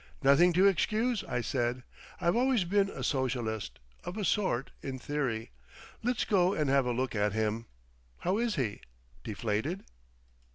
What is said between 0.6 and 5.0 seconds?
excuse," I said. "I've always been a Socialist—of a sort—in